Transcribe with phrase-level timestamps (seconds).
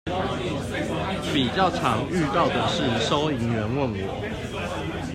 [1.31, 4.99] 比較常遇到的是收銀員問我